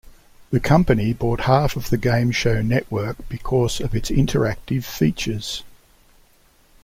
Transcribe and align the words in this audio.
The 0.49 0.59
company 0.59 1.13
bought 1.13 1.41
half 1.41 1.75
of 1.75 1.91
the 1.91 1.97
Game 1.99 2.31
Show 2.31 2.63
Network 2.63 3.17
because 3.29 3.79
of 3.79 3.93
its 3.93 4.09
interactive 4.09 4.83
features. 4.83 5.61